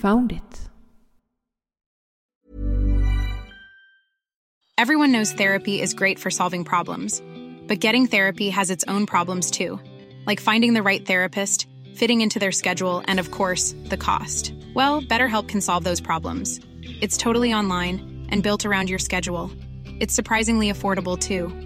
[0.00, 0.42] Found it.
[4.76, 7.22] Everyone knows therapy is great for solving problems,
[7.66, 9.80] but getting therapy has its own problems too,
[10.26, 14.52] like finding the right therapist, fitting into their schedule, and of course, the cost.
[14.74, 16.60] Well, BetterHelp can solve those problems.
[17.00, 19.50] It's totally online and built around your schedule.
[19.98, 21.65] It's surprisingly affordable too.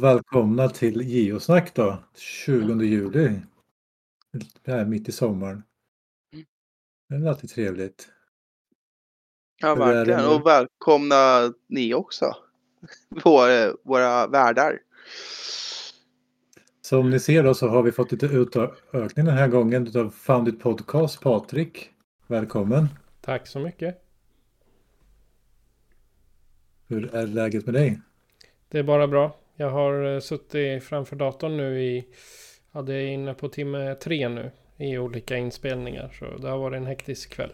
[0.00, 3.40] Och välkomna till Geosnack då, 20 juli.
[4.62, 5.62] Det är mitt i sommaren.
[7.08, 8.08] Det är alltid trevligt.
[9.58, 10.26] Ja, verkligen.
[10.26, 12.36] Och välkomna ni också.
[13.24, 14.78] Våra, våra värdar.
[16.80, 20.60] Som ni ser då så har vi fått lite utökning den här gången av Foundit
[20.60, 21.20] Podcast.
[21.20, 21.90] Patrik,
[22.26, 22.88] välkommen.
[23.20, 24.02] Tack så mycket.
[26.86, 28.00] Hur är läget med dig?
[28.68, 29.36] Det är bara bra.
[29.60, 32.04] Jag har eh, suttit framför datorn nu i...
[32.72, 34.50] Ja, det är inne på timme tre nu.
[34.76, 36.16] I olika inspelningar.
[36.18, 37.52] Så det har varit en hektisk kväll.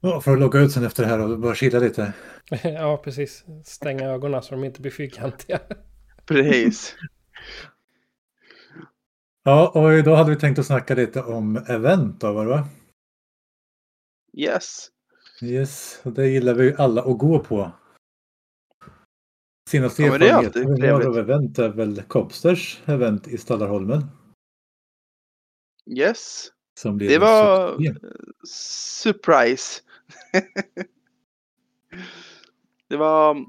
[0.00, 2.12] Ja, för att logga ut sen efter det här och bara chilla lite.
[2.62, 3.44] ja, precis.
[3.64, 5.60] Stänga ögonen så de inte blir fyrkantiga.
[6.26, 6.96] Precis.
[9.44, 12.68] Ja, och idag hade vi tänkt att snacka lite om event då, var det va?
[14.38, 14.88] Yes.
[15.42, 17.72] Yes, och det gillar vi alla att gå på.
[19.68, 24.06] Senaste Ja, erfarenheten vi har av event är väl Kopsters event i Stallarholmen.
[25.98, 26.50] Yes.
[26.82, 27.94] Det var succé.
[28.46, 29.80] surprise.
[32.88, 33.46] det var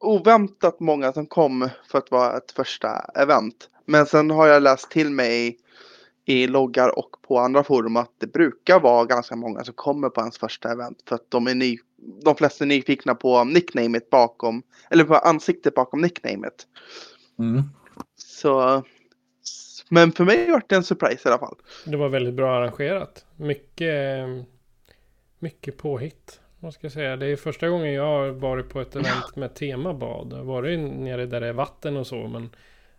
[0.00, 3.68] oväntat många som kom för att vara ett första event.
[3.86, 5.58] Men sen har jag läst till mig
[6.24, 10.20] i loggar och på andra forum att det brukar vara ganska många som kommer på
[10.20, 11.78] ens första event för att de är ny,
[12.24, 16.66] de flesta är nyfikna på nicknamet bakom eller på ansiktet bakom nicknamet.
[17.38, 17.62] Mm.
[18.16, 18.82] Så
[19.92, 21.56] men för mig var det en surprise i alla fall.
[21.86, 23.26] Det var väldigt bra arrangerat.
[23.36, 24.26] Mycket...
[25.38, 26.40] Mycket påhitt.
[26.60, 27.16] Vad ska jag säga.
[27.16, 30.28] Det är första gången jag har varit på ett event med tema bad.
[30.30, 32.28] Jag har varit nere där det är vatten och så.
[32.28, 32.50] Men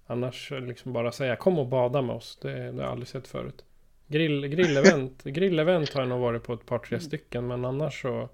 [0.05, 2.39] annars liksom bara säga kom och bada med oss.
[2.41, 3.65] Det, det har jag aldrig sett förut.
[4.07, 5.23] Grill, grillevent.
[5.23, 7.47] grillevent har jag nog varit på ett par tre stycken.
[7.47, 8.29] Men annars så.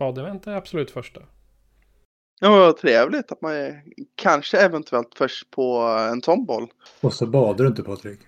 [0.00, 1.20] Badevent är absolut första.
[2.40, 3.82] Ja, vad trevligt att man är,
[4.14, 5.78] kanske eventuellt först på
[6.12, 6.68] en sån boll.
[7.00, 8.20] Och så badar du inte Patrik.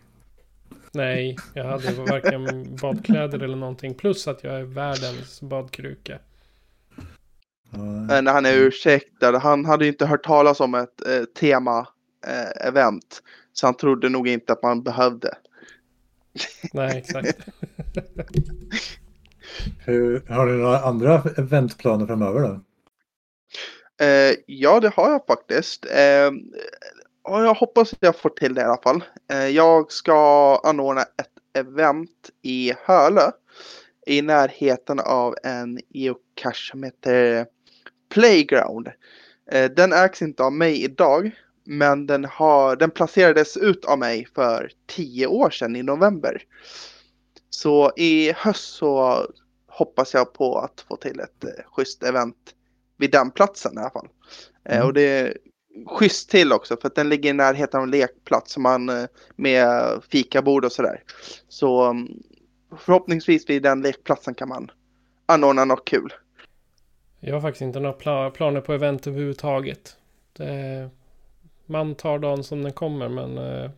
[0.92, 3.94] Nej, jag hade varken badkläder eller någonting.
[3.94, 6.18] Plus att jag är världens badkruka.
[8.08, 9.38] Men han är ursäktad.
[9.38, 11.88] Han hade ju inte hört talas om ett eh, tema
[12.66, 12.98] eh.
[13.52, 15.34] Så han trodde nog inte att man behövde.
[16.72, 17.38] Nej, exakt.
[19.78, 22.60] Hur, har du några andra eventplaner framöver då?
[24.04, 25.86] Eh, ja, det har jag faktiskt.
[25.86, 26.30] Eh,
[27.22, 29.04] och jag hoppas att jag får till det i alla fall.
[29.32, 33.30] Eh, jag ska anordna ett event i Hölö.
[34.06, 37.46] I närheten av en geocache som heter
[38.14, 38.88] Playground.
[39.50, 41.30] Eh, den ägs inte av mig idag.
[41.64, 46.42] Men den, har, den placerades ut av mig för tio år sedan i november.
[47.50, 49.26] Så i höst så
[49.78, 52.36] hoppas jag på att få till ett eh, schysst event
[52.96, 54.08] vid den platsen i alla fall.
[54.64, 54.86] Eh, Mm.
[54.86, 55.36] och det är
[55.86, 59.04] schysst till också för att den ligger i närheten av en lekplats som man eh,
[59.36, 59.72] med
[60.08, 61.02] fikabord och sådär.
[61.48, 62.08] Så mm,
[62.78, 64.70] förhoppningsvis vid den lekplatsen kan man
[65.26, 66.12] anordna något kul.
[67.20, 69.96] Jag har faktiskt inte några pla- planer på event överhuvudtaget.
[70.32, 70.90] Det,
[71.66, 73.70] man tar dagen som den kommer men eh,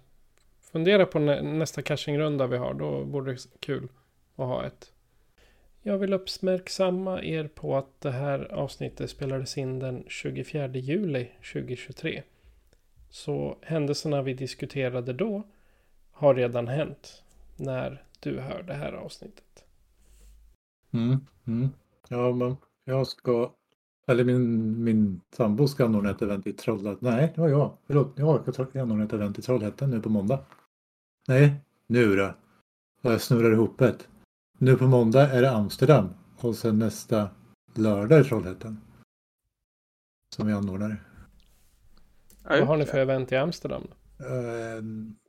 [0.73, 2.75] fundera på nä- nästa cashingrunda vi har.
[2.75, 3.89] Då borde det kul
[4.37, 4.91] att ha ett.
[5.87, 12.23] Jag vill uppmärksamma er på att det här avsnittet spelades in den 24 juli 2023.
[13.11, 15.43] Så händelserna vi diskuterade då
[16.13, 17.23] har redan hänt
[17.57, 19.65] när du hör det här avsnittet.
[20.91, 21.17] Mm.
[21.47, 21.69] Mm.
[22.09, 23.53] Ja, men jag ska...
[24.07, 26.99] Eller min, min sambo ska anordna ett event i Trollhättan.
[27.01, 27.77] Nej, det var jag.
[27.87, 30.41] Förlåt, jag ska anordna ett event i Trollhättan nu på måndag.
[31.29, 31.55] Nej,
[31.87, 32.35] nu då.
[33.03, 34.09] Jag snurrar ihop ett.
[34.59, 37.29] Nu på måndag är det Amsterdam och sen nästa
[37.75, 38.81] lördag i Trollhättan.
[40.29, 41.05] Som vi anordnar.
[42.43, 43.83] Vad har ni för event i Amsterdam?
[44.19, 44.85] Eh,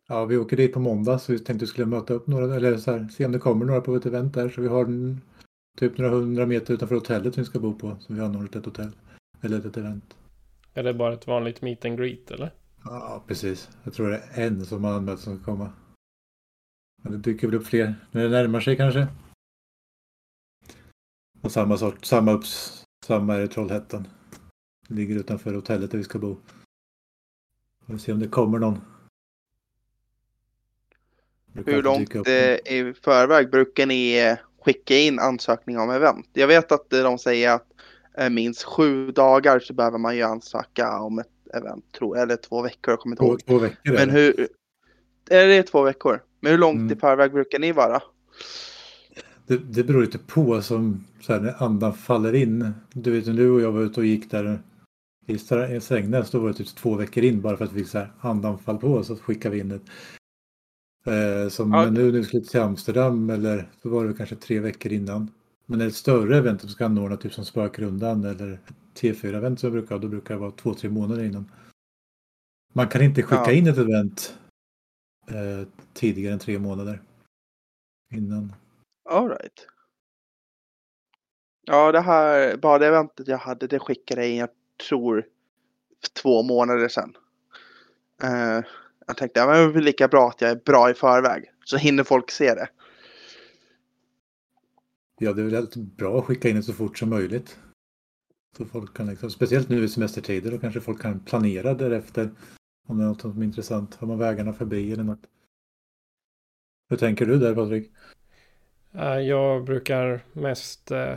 [0.08, 2.78] Ja, vi åker dit på måndag så vi tänkte vi skulle möta upp några, eller
[2.78, 4.50] så här, se om det kommer några på ett event där.
[4.50, 5.22] Så vi har en,
[5.78, 7.98] typ några hundra meter utanför hotellet vi ska bo på.
[8.00, 8.92] Så vi har anordnat ett hotell,
[9.42, 10.16] eller ett event.
[10.74, 12.54] Är det bara ett vanligt meet and greet eller?
[12.84, 13.70] Ja, precis.
[13.84, 15.70] Jag tror det är en som har anmält som ska komma.
[17.06, 19.08] Men det dyker väl upp fler när det närmar sig kanske.
[21.42, 24.08] Och samma sort, samma upps, samma är i Trollhättan.
[24.88, 26.38] Ligger utanför hotellet där vi ska bo.
[27.86, 28.80] Vi får se om det kommer någon.
[31.46, 36.30] Brukar Hur långt eh, i förväg brukar ni eh, skicka in ansökningar om event?
[36.34, 37.68] Jag vet att eh, de säger att
[38.32, 42.92] minst sju dagar så behöver man ju ansöka om ett event, tror eller två veckor,
[42.92, 43.46] jag kommer inte Två, ihåg.
[43.46, 44.14] två veckor är Men det.
[44.14, 44.48] hur...
[45.30, 46.24] Är det två veckor?
[46.46, 46.92] Men hur långt Mm.
[46.92, 48.02] i förväg brukar ni vara?
[49.48, 52.72] Det, det beror lite på som så här, när andan faller in.
[52.94, 54.60] Du vet när du och jag var ute och gick där
[55.28, 55.38] i
[55.82, 58.12] Strängnäs då var det typ två veckor in bara för att vi fick så här
[58.20, 59.82] andanfall på oss så skickade vi in ett.
[61.06, 61.90] Eh, som, Ja.
[61.90, 65.32] Nu när vi skulle till Amsterdam eller så var det kanske tre veckor innan.
[65.66, 69.68] Men det ett större event som ska anordna typ som Spökrundan eller ett T4-event som
[69.68, 71.52] jag brukar då brukar det vara två, tre månader innan.
[72.74, 73.52] Man kan inte skicka Ja.
[73.52, 74.38] in ett event
[75.28, 77.02] eh, tidigare än tre månader
[78.14, 78.54] innan.
[79.10, 79.68] All right.
[81.66, 84.50] Ja, det här, bara det eventet jag hade, det skickade jag in, jag
[84.90, 85.26] tror,
[86.22, 87.16] två månader sedan.
[88.24, 88.64] Eh,
[89.08, 91.52] jag tänkte, ja, men det är lika bra att jag är bra i förväg.
[91.66, 92.70] Så hinner folk se det.
[95.18, 97.60] Ja, det är väl bra att skicka in det så fort som möjligt.
[98.58, 102.32] Så folk kan liksom, speciellt nu i semestertider, då kanske folk kan planera därefter.
[102.86, 103.96] Om det är något som är intressant.
[103.96, 105.20] Har man vägarna förbi eller något.
[106.90, 107.92] Hur tänker du där Patrik?
[108.94, 110.92] Eh, Jag brukar mest...
[110.92, 111.14] eh,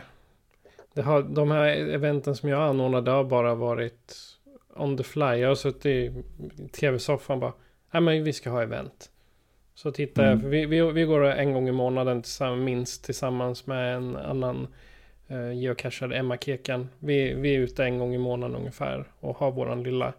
[0.95, 4.15] Det har, de här eventen som jag anordnade har bara varit
[4.77, 5.25] on the fly.
[5.25, 6.25] Jag har suttit i
[6.73, 7.53] tv-soffan bara.
[7.91, 9.11] Nej men vi ska ha event.
[9.75, 10.33] Så tittar jag.
[10.33, 10.43] Mm.
[10.43, 14.67] För vi, vi, vi går en gång i månaden tillsammans, minst tillsammans med en annan
[15.31, 16.89] uh, geocachare, Emma Kekan.
[16.99, 19.05] Vi, vi är ute en gång i månaden ungefär.
[19.21, 20.13] Och har våran lilla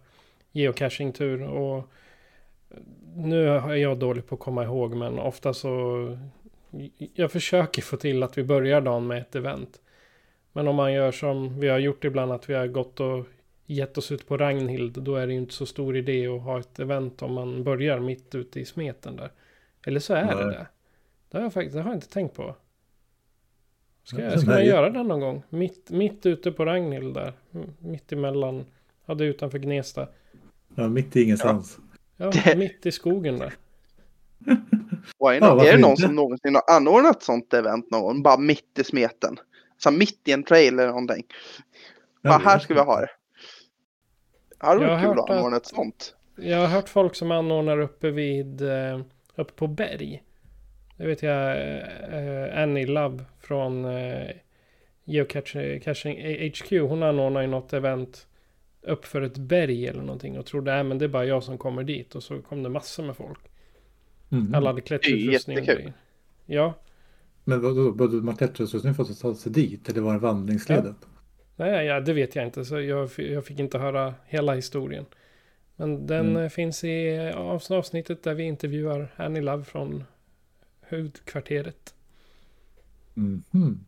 [0.52, 1.42] geocaching-tur.
[1.42, 1.88] Och
[3.14, 6.18] nu är jag dålig på att komma ihåg men ofta så
[7.14, 9.80] jag försöker få till att vi börjar dagen med ett event.
[10.52, 13.26] Men om man gör som vi har gjort ibland att vi har gått och
[13.66, 15.02] gett oss ut på Ragnhild.
[15.02, 17.98] Då är det ju inte så stor idé att ha ett event om man börjar
[17.98, 19.30] mitt ute i smeten där.
[19.86, 20.54] Eller så är det Nej.
[20.54, 20.66] det.
[21.28, 22.56] Det har jag faktiskt det har jag inte tänkt på.
[24.02, 25.42] Ska, Ja, jag, ska man göra det någon gång?
[25.48, 27.32] Mitt, mitt ute på Ragnhild där.
[27.78, 28.66] Mitt emellan.
[29.06, 30.08] Ja, det är utanför Gnesta.
[30.74, 31.78] Ja, mitt i ingenstans.
[32.16, 33.54] Ja, Det- mitt i skogen där.
[35.18, 36.02] Och är, Ja, är det någon inte?
[36.02, 38.22] som någonsin har anordnat sånt event någon?
[38.22, 39.36] Bara mitt i smeten.
[39.78, 41.24] Så mitt i en trail eller någonting.
[42.22, 43.10] Ja, Bara här ska vi ha det.
[44.60, 46.14] Det hade varit kul att anordna ett sånt.
[46.36, 49.00] Jag har hört folk som anordnar uppe vid, eh,
[49.36, 50.22] uppe på berg.
[50.96, 51.50] Det vet jag,
[52.12, 54.30] eh, Annie Love från eh,
[55.04, 56.16] Geocaching
[56.50, 56.72] HQ.
[56.88, 58.26] Hon anordnar ju något event
[58.82, 60.38] upp för ett berg eller någonting.
[60.38, 62.14] Och trodde, äh, men det är bara jag som kommer dit.
[62.14, 63.38] Och så kom det massor med folk.
[64.30, 64.54] Mm.
[64.54, 65.82] Alla hade klätterutrustning och jättekul.
[65.82, 65.92] grejer.
[66.46, 66.74] Ja,
[67.44, 69.88] Men vadå, vadå man klätterutrustning för att ta sig dit?
[69.88, 70.94] Eller var det en vandringsled Ja.
[71.56, 72.64] nej, ja, det vet jag inte.
[72.64, 75.04] Så jag, jag fick inte höra hela historien.
[75.76, 76.42] Men den Mm.
[76.42, 80.04] eh, finns i avs- avsnittet där vi intervjuar Annie Love från
[80.80, 81.94] huvudkvarteret.
[83.14, 83.84] Mhm.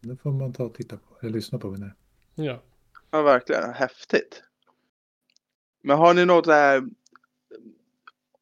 [0.00, 1.94] Det får man ta och titta på, eller lyssna på menar.
[2.34, 2.60] Ja.
[3.10, 3.74] Ja, verkligen.
[3.74, 4.42] Häftigt.
[5.82, 6.82] Men har ni något där...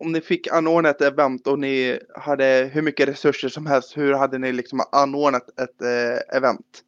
[0.00, 4.14] Om ni fick anordna ett event och ni hade hur mycket resurser som helst, hur
[4.14, 6.84] hade ni liksom anordnat ett eh, event?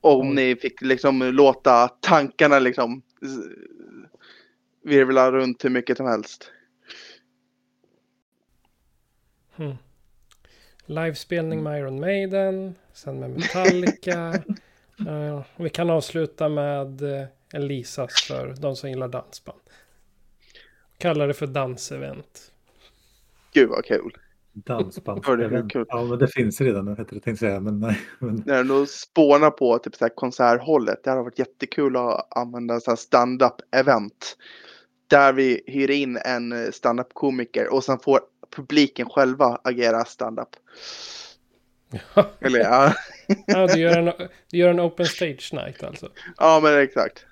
[0.00, 0.34] Om Oj.
[0.34, 3.02] ni fick liksom låta tankarna liksom
[4.84, 6.50] virvla runt hur mycket som helst.
[9.56, 9.76] Hmm.
[10.86, 12.74] Livespelning med Iron Maiden.
[12.92, 14.42] Sen med Metallica.
[15.06, 17.24] Eh, vi kan avsluta med uh,
[17.54, 19.60] Elisas för de som gillar dansband.
[20.98, 22.52] Kallar det för dansevent.
[23.52, 24.12] Gud vad kul.
[24.52, 25.22] Dansband.
[25.26, 25.84] Ja, det.
[25.88, 27.60] Ja, men det finns redan, heter det, tänkte jag säga.
[27.60, 28.00] Men nej.
[28.18, 31.04] Men, När de spånar på typ så här konserthållet.
[31.04, 34.36] Det hade varit jättekul att använda så här stand-up event.
[35.06, 38.20] Där vi hyr in en eh, stand-up komiker och sen får
[38.56, 40.48] publiken själva agera stand-up.
[42.40, 42.94] Eller ja,
[43.46, 46.08] Ja, du gör, en, du gör en open stage night alltså.
[46.36, 47.26] ja men exakt.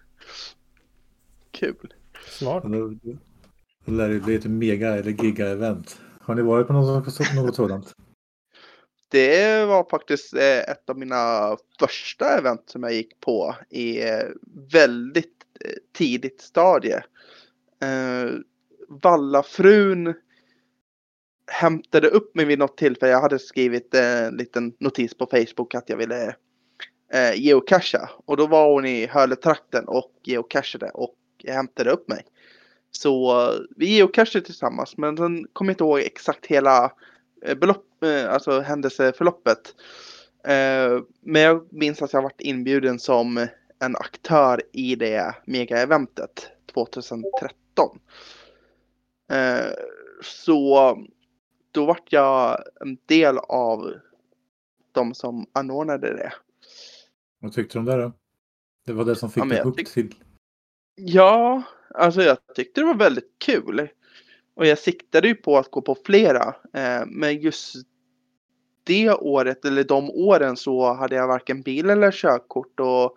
[1.50, 1.94] Kul.
[2.28, 2.64] Smart.
[3.84, 6.00] Då lär det bli ett mega eller giga-event.
[6.20, 7.94] Har ni varit på något, något sådant?
[9.08, 14.24] Det var faktiskt eh, ett av mina första event som jag gick på i eh,
[14.72, 17.02] väldigt eh, tidigt stadie.
[18.88, 20.14] Vallafrun
[21.46, 23.12] hämtade upp mig vid något tillfälle.
[23.12, 26.34] Jag hade skrivit eh, en liten notis på Facebook att jag ville
[27.12, 28.10] eh, geocacha.
[28.26, 31.14] Och då var hon i Höletrakten och geocachade och
[31.48, 32.22] hämtade upp mig.
[32.90, 36.92] Så eh, vi geocachade tillsammans men sen kommer jag inte ihåg exakt hela
[37.44, 39.74] eh, belopp, eh, alltså händelseförloppet.
[40.44, 43.46] Eh, men jag minns att jag varit inbjuden som
[43.78, 47.98] en aktör i det mega-eventet 2013.
[49.32, 49.72] Eh,
[50.22, 50.96] så
[51.76, 53.94] då vart jag en del av
[54.92, 56.32] de som anordnade det.
[57.38, 58.12] Vad tyckte du om det då?
[58.86, 60.14] Det var det som fick Ja, dig tyck- till.
[60.94, 61.62] Ja,
[61.94, 63.88] alltså jag tyckte det var väldigt kul.
[64.54, 66.54] Och jag siktade ju på att gå på flera.
[66.72, 67.74] Eh, men just
[68.84, 73.16] det året, eller de åren, så hade jag varken bil eller körkort och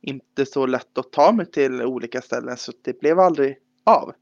[0.00, 2.56] inte så lätt att ta mig till olika ställen.
[2.56, 4.12] Så det blev aldrig av.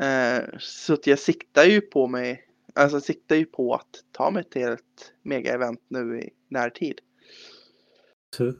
[0.00, 4.44] Eh, så att jag siktar ju på mig, alltså siktar ju på att ta mig
[4.44, 7.00] till ett mega-event nu i närtid.
[8.36, 8.52] Så,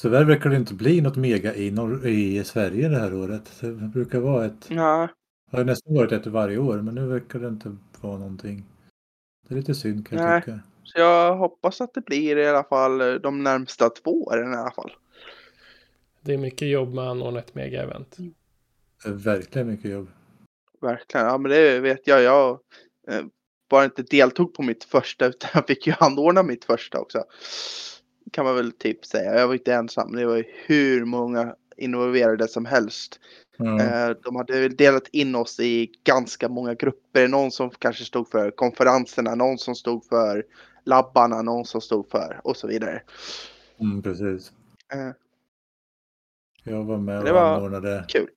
[0.00, 3.60] tyvärr verkar det inte bli något mega i, norr, i Sverige det här året.
[3.60, 5.08] Det brukar vara ett, Ja,
[5.50, 8.64] det har nästan varit ett varje år men nu verkar det inte vara någonting.
[9.48, 10.42] Det är lite synd kan jag Nej.
[10.42, 10.60] tycka.
[10.82, 14.70] så jag hoppas att det blir i alla fall de närmsta två åren i alla
[14.70, 14.92] fall.
[16.20, 18.32] Det är mycket jobb med att anordna ett mega-event.
[19.04, 20.08] Verkligen mycket jobb.
[20.80, 22.22] Verkligen, ja men det vet jag.
[22.22, 22.60] Jag
[23.08, 23.24] eh,
[23.68, 27.24] bara inte deltog på mitt första utan jag fick ju anordna mitt första också.
[28.32, 29.38] Kan man väl typ säga.
[29.38, 30.12] Jag var inte ensam.
[30.12, 33.20] Det var ju hur många involverade som helst.
[33.56, 33.80] Ja.
[33.82, 37.28] Eh, de hade väl delat in oss i ganska många grupper.
[37.28, 40.44] Någon som kanske stod för konferenserna, någon som stod för
[40.84, 43.02] labbarna, någon som stod för och så vidare.
[43.80, 44.52] Mm, precis.
[44.92, 45.10] Eh,
[46.64, 48.28] Jag var med och anordnade, kul.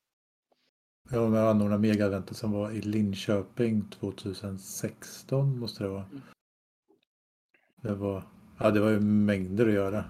[1.12, 6.04] Jag var med och anordnade megaeventet som var i Linköping 2016 måste det vara.
[6.12, 6.22] Mm.
[7.82, 8.24] Det var,
[8.58, 10.06] ja det var ju mängder att göra.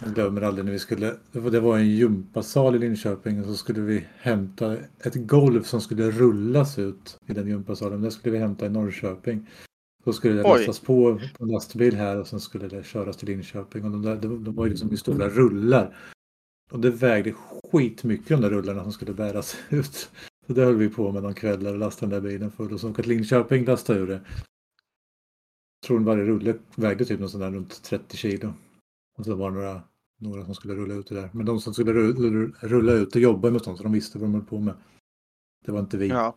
[0.00, 3.80] Jag glömmer aldrig när vi skulle, det var, en gympasal i Linköping och så skulle
[3.80, 8.02] vi hämta ett golv som skulle rullas ut i den gympasalen.
[8.02, 9.50] Det skulle vi hämta i Norrköping.
[10.04, 10.58] Så skulle det Oj.
[10.58, 13.84] lastas på på en lastbil här och sen skulle det köras till Linköping.
[13.84, 15.96] Och de, där, de, de var ju liksom i stora rullar.
[16.70, 17.34] Och det vägde
[17.72, 20.10] skitmycket de där rullarna som skulle bäras ut.
[20.46, 22.80] Så det höll vi på med någon kväll och lastade den där bilen full och
[22.80, 24.20] så åka till Linköping lastade ur det.
[25.80, 28.52] Jag tror varje rulle vägde typ någon sån där runt 30 kilo.
[29.18, 29.82] Och så var det några,
[30.18, 31.30] några som skulle rulla ut det där.
[31.32, 34.28] Men de som skulle rulla, rulla ut det jobbade med sånt så de visste vad
[34.28, 34.74] de höll på med.
[35.64, 36.08] Det var inte vi.
[36.08, 36.36] Ja,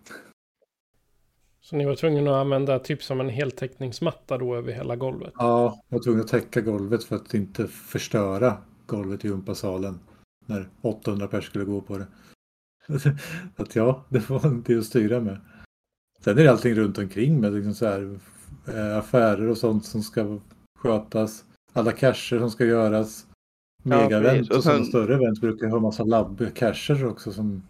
[1.62, 5.34] Så ni var tvungna att använda typ som en heltäckningsmatta då över hela golvet.
[5.38, 10.00] Ja, jag var tvungen att täcka golvet för att inte förstöra golvet i gympasalen
[10.50, 12.08] när 800 pers skulle gå på det.
[13.56, 15.38] Att ja, det var inte att styra med.
[16.20, 18.20] Sen är det allting runt omkring med liksom så här,
[18.68, 20.40] eh, affärer och sånt som ska
[20.80, 21.46] skötas.
[21.74, 23.26] Alla cacher som ska göras.
[23.84, 24.50] Ja, Mega-event precis.
[24.50, 27.64] Och och sen- större event brukar ha massa labb-cacher också som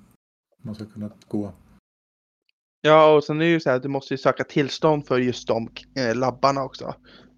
[0.64, 1.52] man ska kunna gå.
[2.82, 5.18] Ja, och sen är det ju så här att du måste ju söka tillstånd för
[5.20, 6.96] just de eh, labbarna också.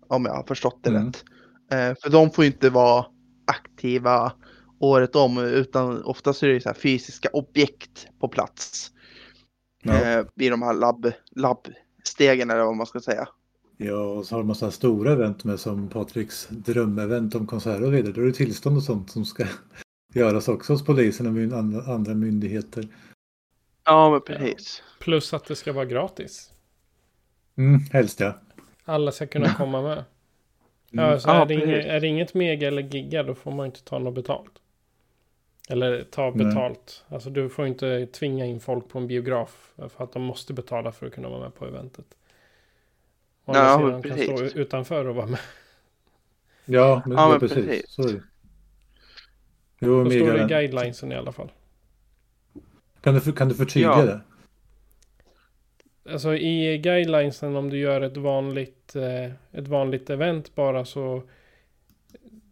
[0.08, 1.06] Om jag har förstått det Mm.
[1.06, 1.24] rätt.
[1.72, 3.06] Eh, för de får ju inte vara
[3.48, 4.34] aktiva
[4.82, 8.92] året om utan oftast är det så här fysiska objekt på plats.
[9.84, 9.94] Ja.
[10.02, 13.28] Eh, I de här labb, labbstegen eller vad man ska säga.
[13.78, 17.94] Ja, och så har de massa stora event med som Patriks drömevent om konserter och
[17.94, 18.12] vidare.
[18.14, 19.46] Då är det tillstånd och sånt som ska
[20.14, 22.88] göras också hos polisen och myn- andra, myndigheter.
[23.86, 24.84] Ja, men precis.
[25.00, 26.52] Plus att det ska vara gratis.
[27.58, 28.42] Mm, helst ja.
[28.86, 30.04] Alla ska kunna komma med.
[30.94, 31.06] Mm.
[31.06, 33.66] Ja, så Ja, är, det inget, är det inget mega eller giga då får man
[33.66, 34.52] inte ta något betalt.
[35.70, 36.46] Eller ta Nej.
[36.46, 37.04] betalt.
[37.08, 39.74] Alltså du får inte tvinga in folk på en biograf.
[39.78, 42.06] För att de måste betala för att kunna vara med på eventet.
[43.46, 44.52] Å andra Ja, sidan men kan precis.
[44.52, 45.40] stå utanför och vara med.
[46.66, 47.66] Ja, men, Ja, ja, men precis.
[47.66, 47.90] precis.
[47.92, 48.02] Så.
[49.80, 51.52] Jo, Då står det i guidelinesen i alla fall.
[53.02, 54.06] kan, du, kan du förtydliga Ja.
[54.06, 54.22] det?
[56.12, 61.24] Alltså i guidelinesen om du gör ett vanligt, eh, ett vanligt event bara så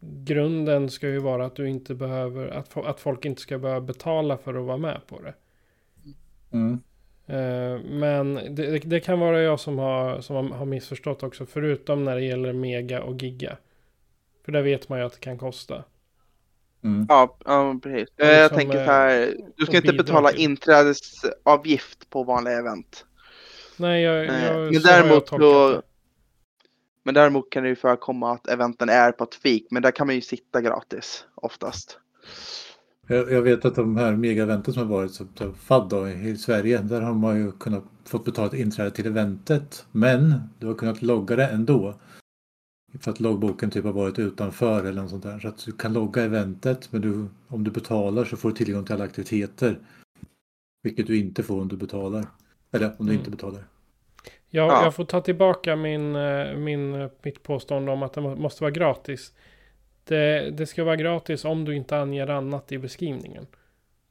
[0.01, 3.81] grunden ska ju vara att du inte behöver, att, fo- att folk inte ska behöva
[3.81, 5.33] betala för att vara med på det.
[6.51, 6.79] Mm.
[7.27, 12.15] Eh, Men det, det- kan vara jag som har, som har- missförstått också, förutom när
[12.15, 13.57] det gäller mega och giga.
[14.45, 15.83] För där vet man ju att det kan kosta.
[16.83, 17.05] Mm.
[17.09, 18.09] Ja, ja precis.
[18.17, 19.33] Eh, jag liksom, tänker eh, så här.
[19.55, 20.39] Du ska inte betala till.
[20.41, 23.05] inträdesavgift på vanliga event.
[23.77, 25.81] Nej, jag, Nej, jag, men så har jag däremot tolkat då- det.
[27.09, 29.67] Men däremot kan det ju förekomma att eventen är på ett fik.
[29.71, 31.99] Men där kan man ju sitta gratis oftast.
[33.07, 36.77] Jag, jag vet att de här megaeventen som har varit, som FAD då, i Sverige,
[36.77, 39.85] där har man ju kunnat fått betala ett inträde till eventet.
[39.91, 41.95] Men du har kunnat logga det ändå.
[42.99, 45.39] För att loggboken typ har varit utanför eller något sånt där.
[45.39, 48.85] Så att du kan logga eventet men du, om du betalar så får du tillgång
[48.85, 49.79] till alla aktiviteter.
[50.83, 52.25] Vilket du inte får om du betalar.
[52.71, 53.19] Eller om du Mm.
[53.19, 53.63] inte betalar.
[54.49, 54.83] Jag, Ja.
[54.83, 58.63] jag får ta tillbaka min, eh, min, eh, mitt påstående om att det må- måste
[58.63, 59.33] vara gratis.
[60.03, 63.47] Det, det ska vara gratis om du inte anger annat i beskrivningen.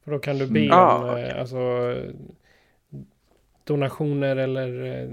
[0.03, 0.71] För då kan du be Mm.
[0.71, 1.23] om Ah, okej.
[1.23, 2.13] eh, alltså, eh,
[3.63, 5.09] donationer eller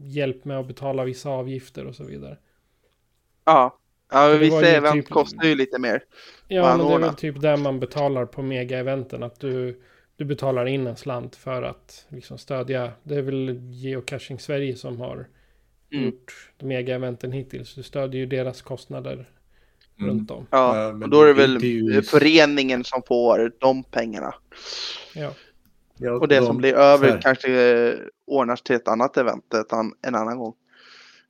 [0.00, 2.36] hjälp med att betala vissa avgifter och så vidare.
[3.44, 3.78] Ja.
[4.12, 6.02] Ja, vissa ju event typ- kostar ju lite mer.
[6.48, 9.22] Ja, men det är väl typ där man betalar på mega-eventen.
[9.22, 9.80] Att du,
[10.16, 12.92] du betalar in en slant för att liksom stödja.
[13.02, 15.26] Det är väl Geocaching Sverige som har
[15.92, 16.04] Mm.
[16.04, 17.74] gjort de mega-eventen hittills.
[17.74, 19.28] Du stödjer ju deras kostnader
[19.98, 20.10] Mm.
[20.10, 20.46] runt om.
[20.50, 24.34] Ja, Ja, men och då är det det- väl ju- föreningen som får de pengarna.
[25.14, 25.32] Ja,
[25.98, 27.20] Ja, Och det de- som blir över här.
[27.20, 27.94] kanske eh,
[28.26, 30.54] ordnas till ett annat event ett an, en annan gång.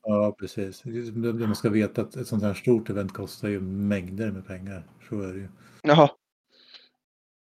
[0.03, 0.83] Ja, precis.
[0.85, 4.83] Man ska veta att ett sånt här stort event kostar ju mängder med pengar.
[5.09, 5.49] Så är det ju.
[5.83, 6.09] Jaha.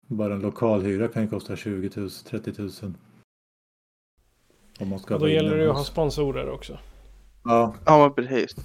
[0.08, 2.70] Bara en lokalhyra kan ju kosta 20 000, 30 000.
[4.80, 6.78] Om man ska och då gäller det att ha sponsorer också.
[7.44, 8.56] Ja, Ja, men precis.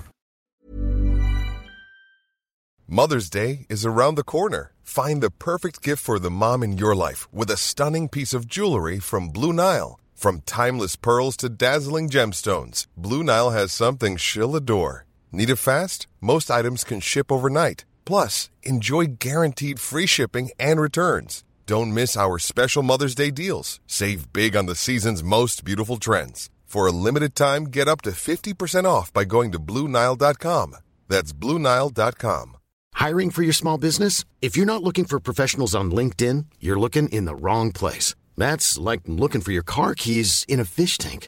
[2.88, 4.72] Mother's Day is around the corner.
[4.84, 8.46] Find the perfect gift for the mom in your life with a stunning piece of
[8.46, 9.98] jewelry from Blue Nile.
[10.16, 15.06] From timeless pearls to dazzling gemstones, Blue Nile has something she'll adore.
[15.32, 16.08] Need it fast?
[16.20, 17.86] Most items can ship overnight.
[18.06, 21.44] Plus, enjoy guaranteed free shipping and returns.
[21.66, 23.80] Don't miss our special Mother's Day deals.
[23.88, 26.50] Save big on the season's most beautiful trends.
[26.66, 30.76] For a limited time, get up to 50% off by going to BlueNile.com.
[31.08, 32.58] That's BlueNile.com.
[32.94, 34.26] Hiring for your small business?
[34.42, 38.16] If you're not looking for professionals on LinkedIn, you're looking in the wrong place.
[38.38, 41.28] That's like looking for your car keys in a fish tank.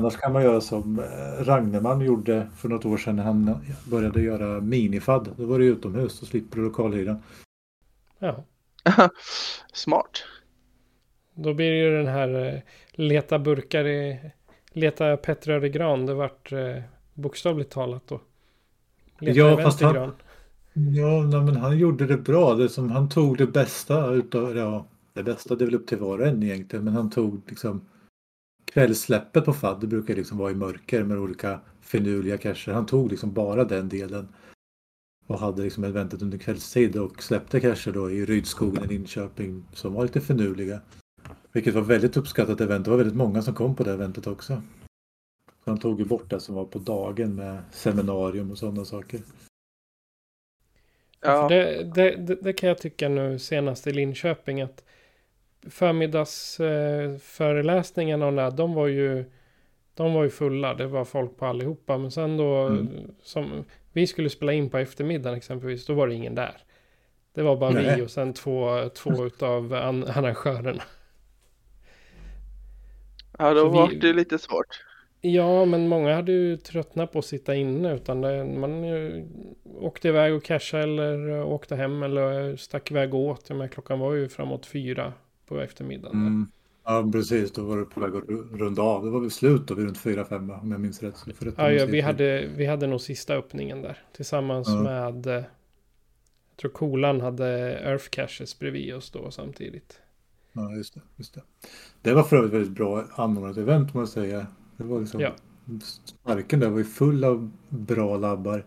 [0.00, 3.54] Annars kan man göra som eh, Ragneman gjorde för något år sedan när han
[3.90, 5.28] började göra minifad.
[5.36, 7.22] Då var det utomhus, då slipper du lokalhyran.
[8.18, 8.44] Ja,
[9.72, 10.22] Smart.
[11.34, 12.60] då blir det ju den här eh,
[12.92, 14.30] leta burkar i...
[14.72, 16.06] Leta Petrör i gran.
[16.06, 16.82] Det vart eh,
[17.14, 18.20] bokstavligt talat då.
[19.18, 20.12] Leta Ja, fast han- gran.
[20.72, 22.54] Ja, nej, men han gjorde det bra.
[22.54, 25.98] Det som, han tog det bästa utav, ja, det bästa det är väl upp till
[25.98, 27.80] var och en egentligen, men han tog liksom
[28.72, 32.72] kvällssläppet på FAD, det brukar liksom vara i mörker med olika finurliga cacher.
[32.72, 34.28] Han tog liksom bara den delen
[35.26, 39.94] och hade liksom eventet under kvällstid och släppte cacher då i Rydskogen i Linköping som
[39.94, 40.80] var lite finurliga.
[41.52, 42.84] Vilket var väldigt uppskattat event.
[42.84, 44.62] Det var väldigt många som kom på det eventet också.
[45.64, 49.20] Så han tog ju bort det som var på dagen med seminarium och sådana saker.
[51.20, 51.48] Ja.
[51.48, 54.84] Det, det, det, det kan jag tycka nu senast i Linköping att
[55.68, 59.24] förmiddagsföreläsningarna föreläsningarna och där, de var ju
[59.94, 61.98] de var ju fulla, det var folk på allihopa.
[61.98, 62.88] Men sen då, Mm.
[63.22, 66.56] som vi skulle spela in på eftermiddagen exempelvis, då var det ingen där.
[67.34, 67.96] Det var bara Nej.
[67.96, 70.82] vi och sen två, två utav an, arrangörerna.
[73.38, 74.84] Ja, då var det lite svårt.
[75.20, 77.94] Ja, men många hade ju tröttnat på att sitta inne.
[77.94, 79.26] Utan det, man ju,
[79.80, 83.48] åkte iväg och cashade eller åkte hem eller stack iväg och åt.
[83.48, 85.12] Jag menar, klockan var ju framåt fyra
[85.54, 86.20] på eftermiddagen.
[86.26, 86.46] Mm.
[86.84, 87.52] Ja, precis.
[87.52, 89.04] Då var det på väg att ru- runda av.
[89.04, 91.24] Det var väl slut då vid runt 4-5 om jag minns rätt.
[91.56, 93.98] Ja, ja, vi, hade, vi hade nog sista öppningen där.
[94.16, 94.82] Tillsammans Ja.
[94.82, 95.26] med...
[95.26, 97.46] eh, Jag tror Kolan hade
[97.78, 100.00] Earth Caches bredvid oss då samtidigt.
[100.52, 101.42] Ja, just det, just det.
[102.02, 104.46] Det var för övrigt väldigt bra anordnat event måste jag säga.
[104.76, 105.20] Det var liksom...
[105.20, 105.32] Ja.
[106.22, 108.64] Parken där var ju full av bra labbar.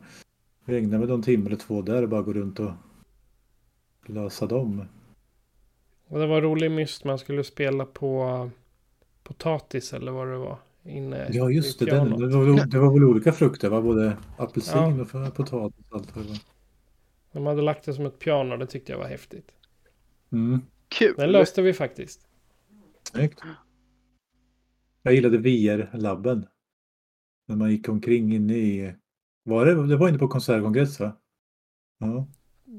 [0.65, 2.71] Vi ägnade väl någon timme eller två där och bara gå runt och
[4.05, 4.85] lösa dem.
[6.07, 7.03] Och det var rolig myst.
[7.03, 8.49] Man skulle spela på
[9.23, 10.57] potatis eller vad det var.
[10.85, 11.85] Inne Ja, just det.
[11.85, 13.81] Den, det, var, väl- det var väl olika frukter, va?
[13.81, 15.01] Både apelsin Ja.
[15.27, 16.37] och potatis allt vad det var.
[17.31, 18.57] De hade lagt det som ett piano.
[18.57, 19.51] Det tyckte jag var häftigt.
[20.31, 20.61] Mm.
[20.87, 21.13] Kul.
[21.17, 22.27] Den löste vi faktiskt.
[23.03, 23.39] Snyggt.
[25.03, 26.45] Jag gillade VR-labben.
[27.47, 28.93] När man gick omkring inne i...
[29.43, 31.17] Var det, det var inne på konsertkongress va?
[31.99, 32.27] Ja,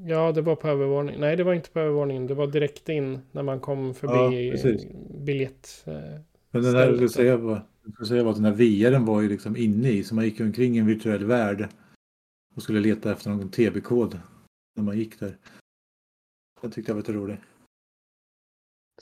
[0.03, 1.21] Ja, det var på övervåningen.
[1.21, 2.27] Nej, det var inte på övervåningen.
[2.27, 4.87] Det var direkt in när man kom förbi Ja, precis.
[5.25, 5.83] biljett.
[5.87, 9.05] eh, men den här, skulle säga, var, jag skulle säga var att den här VRen
[9.05, 11.69] var ju liksom inne i, så man gick omkring i en virtuell värld
[12.55, 14.21] och skulle leta efter någon TB-kod
[14.77, 15.39] när man gick där.
[16.61, 17.39] Den tyckte jag var lite rolig.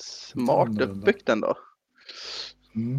[0.01, 1.57] Smart uppbyggt ändå.
[2.75, 2.99] Mm.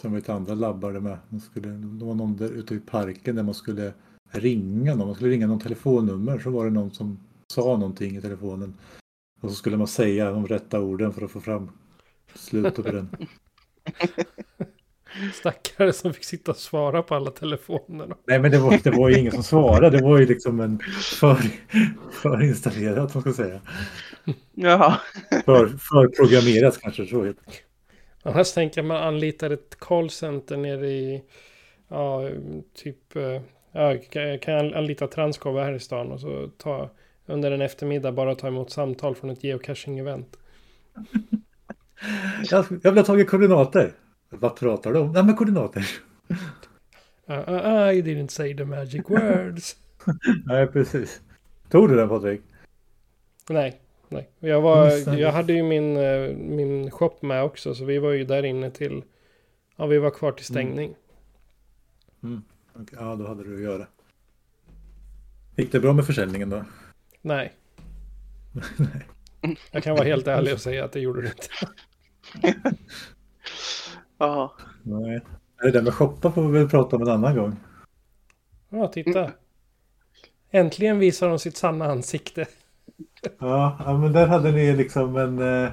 [0.00, 1.18] Sen var det andra labbar där med.
[1.28, 3.94] Man skulle, det var någon där ute i parken där man skulle
[4.34, 5.06] ringa någon.
[5.06, 7.18] Man skulle ringa någon telefonnummer så var det någon som
[7.52, 8.74] sa någonting i telefonen.
[9.40, 11.70] Och så skulle man säga de rätta orden för att få fram
[12.34, 13.08] slutet på den.
[15.34, 18.16] Stackare som fick sitta och svara på alla telefoner.
[18.26, 19.98] Nej men det var, det var ju ingen som svarade.
[19.98, 20.78] Det var ju liksom en
[21.20, 21.36] för,
[22.12, 23.60] förinstallerat, man ska säga.
[24.54, 25.00] Jaha.
[25.44, 28.30] För, förprogrammerat kanske så heter det.
[28.30, 31.22] Annars tänker jag man anlitar ett callcenter nere i,
[31.88, 32.30] ja,
[32.74, 33.40] typ, eh,
[33.74, 33.98] ja,
[34.40, 36.90] kan- jag anlita Transcov här i stan och så ta
[37.26, 40.38] under en eftermiddag bara ta emot samtal från ett geocaching-event.
[42.50, 43.92] Jag, jag vill ha tagit koordinater.
[44.28, 45.12] Vad pratar du om?
[45.12, 45.86] Nej men koordinater.
[47.30, 49.76] Uh, uh, I didn't say the magic words.
[50.46, 51.20] Nej precis.
[51.68, 52.40] Tog du den Patrik?
[53.48, 54.28] nej, nej.
[54.38, 58.24] Jag, var, jag hade ju min, eh, min shop med också så vi var ju
[58.24, 59.02] där inne till,
[59.76, 60.94] ja vi var kvar till stängning.
[62.74, 63.86] Okej, Ja då hade du att göra.
[65.56, 66.64] Gick det bra med försäljningen då?
[67.22, 67.52] Nej.
[69.70, 71.46] Jag kan vara helt ärlig och säga att det gjorde det inte.
[74.18, 74.54] Ja.
[74.82, 75.20] Nej.
[75.62, 77.56] Det där med shoppa får vi väl prata om en annan gång.
[78.68, 79.30] Ja, titta.
[80.50, 82.46] Äntligen visar de sitt sanna ansikte.
[83.38, 85.38] Ja, ja men där hade ni liksom en...
[85.64, 85.70] Eh,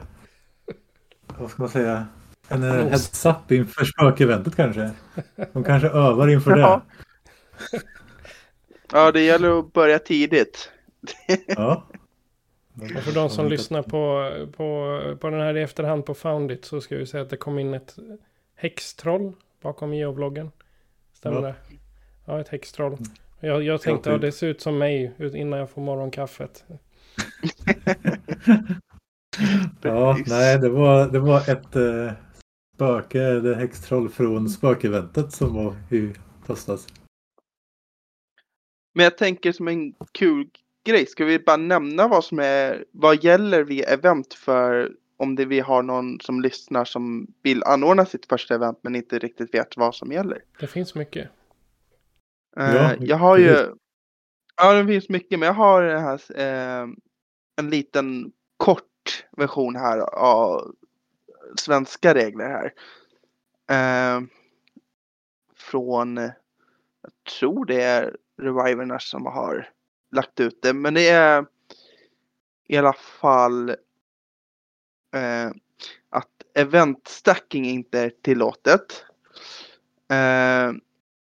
[1.37, 2.07] vad ska man säga?
[2.51, 4.91] En eh, heads up inför spökeventet kanske.
[5.53, 6.81] De kanske övar inför Ja.
[7.71, 7.81] det.
[8.93, 10.71] ja, det gäller att börja tidigt.
[11.47, 11.83] Ja.
[12.97, 16.81] Och för de som lyssnar på, på, på den här i efterhand på Foundit så
[16.81, 17.95] ska vi säga att det kom in ett
[18.55, 20.51] häxtroll bakom geovloggen.
[21.13, 21.47] Stämmer Ja.
[21.47, 21.55] det?
[22.25, 22.97] Ja, ett häxtroll.
[23.39, 26.63] Jag, jag tänkte Ja, att det ser ut som mig ut- innan jag får morgonkaffet.
[29.81, 32.11] Ja, nej det var, det var ett eh,
[32.81, 36.13] spöke, eller häxtroll från spökeventet som var i
[36.47, 36.87] höstas.
[38.93, 40.49] Men jag tänker som en kul
[40.85, 41.05] grej.
[41.05, 45.59] Ska vi bara nämna vad som är, vad gäller vid event för om det vi
[45.59, 49.95] har någon som lyssnar som vill anordna sitt första event men inte riktigt vet vad
[49.95, 50.43] som gäller.
[50.59, 51.29] Det finns mycket.
[52.57, 53.57] Eh, Ja, jag har ju,
[54.57, 56.87] ja det finns mycket men jag har den här, eh,
[57.55, 60.75] en liten kort version här av
[61.55, 62.73] svenska regler här.
[63.69, 64.21] Eh,
[65.57, 69.69] från, jag tror det är Reviverna som har
[70.11, 71.45] lagt ut det men det är
[72.67, 73.69] i alla fall
[75.15, 75.51] eh,
[76.09, 79.05] att event stacking inte är tillåtet.
[80.11, 80.71] Eh,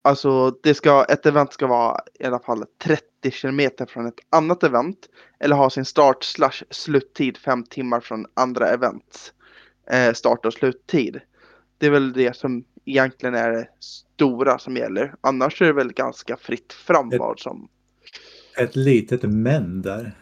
[0.06, 4.62] Alltså det ska, ett event ska vara i alla fall 30 kilometer från ett annat
[4.62, 5.08] event.
[5.38, 9.43] Eller ha sin start slash sluttid fem timmar från andra events eh,
[10.14, 11.20] start och sluttid.
[11.78, 15.14] Det är väl det som egentligen är det stora som gäller.
[15.20, 17.68] Annars är det väl ganska fritt fram Ett- vad som
[18.58, 20.18] Ett litet men där.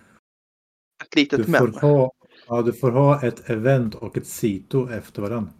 [1.03, 1.75] ett Du litet får, men.
[1.75, 2.13] ha,
[2.47, 5.53] ja, du får ha ett event och ett sito efter varandra.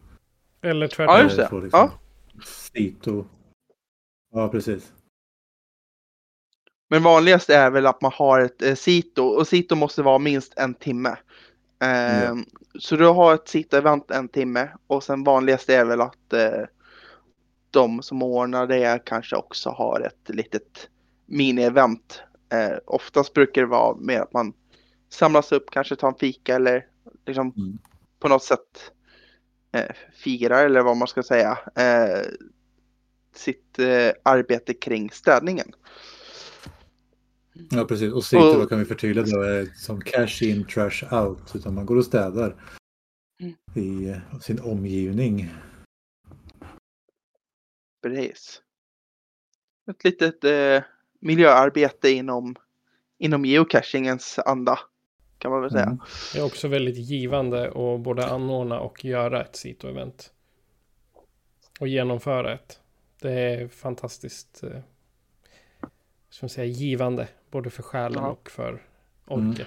[0.63, 1.21] Eller Ja, tvärtom.
[1.25, 1.49] just det.
[1.49, 1.91] får liksom-
[2.35, 2.43] Ja.
[2.45, 3.25] Sito.
[4.35, 4.93] Ja, precis.
[6.91, 10.59] Men vanligast är väl att man har ett eh, sito och sito måste vara minst
[10.59, 11.17] en timme.
[11.83, 12.37] Eh, Ja.
[12.79, 16.63] Så du har ett sito-event en timme och sen vanligast är väl att eh,
[17.71, 20.89] de som ordnar det kanske också har ett litet
[21.27, 22.21] mini-event.
[22.53, 24.53] Eh, oftast brukar det vara mer att man
[25.11, 26.87] samlas upp, kanske tar en fika eller
[27.27, 27.79] liksom Mm.
[28.19, 28.93] på något sätt
[29.73, 32.23] eh, firar eller vad man ska säga eh,
[33.35, 35.73] sitt eh, arbete kring städningen.
[37.71, 38.13] Ja, precis.
[38.13, 41.53] Och sito Och- då kan vi förtydliga då är som cash in, trash out.
[41.55, 42.57] Utan man går och städar
[43.41, 43.55] Mm.
[43.75, 45.49] i eh, sin omgivning.
[48.03, 48.63] Precis.
[49.91, 50.83] Ett litet eh,
[51.21, 52.57] miljöarbete inom,
[53.19, 54.79] inom geocachingens anda.
[55.39, 55.85] Kan man väl säga.
[55.85, 55.99] Mm.
[56.33, 60.31] Det är också väldigt givande att både anordna och göra ett Sito-event.
[61.81, 62.81] Och genomföra ett.
[63.21, 64.81] Det är fantastiskt eh,
[66.31, 67.29] ska man säga, givande.
[67.53, 68.29] Både för själen Ja.
[68.31, 68.83] och för
[69.27, 69.67] orken.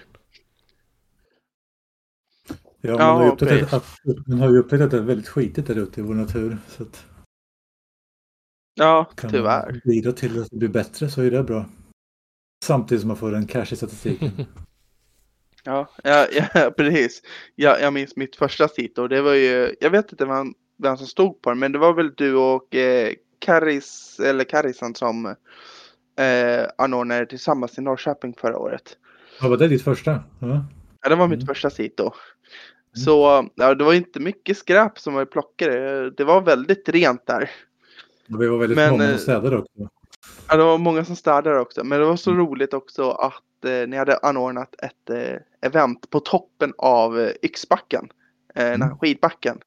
[2.82, 3.86] Ja, man, Ja, har ju upptäckt att,
[4.28, 6.58] man har ju upptäckt att det är väldigt skitigt där ute i vår natur.
[6.68, 7.06] Så att
[8.76, 9.72] Ja, kan tyvärr.
[9.72, 11.66] man bidra till att det blir bättre så är det bra.
[12.66, 14.32] Samtidigt som man får en cash i statistiken.
[15.68, 17.22] Ja, ja, ja precis.
[17.56, 19.08] Jag, jag minns mitt första sito.
[19.08, 21.94] Det var ju, jag vet inte, man, vem som stod på den, men det var
[21.94, 25.36] väl du och eh, Karis, eller Karisan som
[26.16, 28.98] eh, anordnade tillsammans i Norrköping förra året.
[29.42, 30.12] Ja, var det ditt första?
[30.40, 30.66] Ja.
[31.02, 31.48] Ja, det var mitt Mm.
[31.48, 32.14] första sit då.
[33.06, 36.10] Så ja, det var inte mycket skräp som var plockade.
[36.12, 37.50] Det var väldigt rent där.
[38.28, 39.90] Vi var väldigt Men, många eh, som städade också.
[40.48, 41.84] Ja, det var många som städade också.
[41.84, 42.46] Men det var så Mm.
[42.46, 48.10] roligt också att eh, ni hade anordnat ett eh, event på toppen av eh, Yxbacken.
[48.56, 48.98] Eh, Den här Mm.
[48.98, 49.58] skidbacken.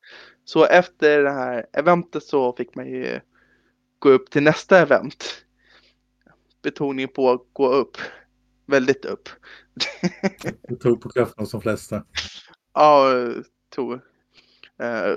[0.45, 3.21] Så efter det här eventet så fick man ju
[3.99, 5.25] gå upp till nästa event.
[6.73, 7.97] Betoning på att gå upp.
[8.67, 9.29] Väldigt upp.
[10.69, 12.05] Du tog på kraften de flesta.
[12.75, 13.13] Ja,
[13.75, 13.93] tog.
[13.93, 15.17] Eh,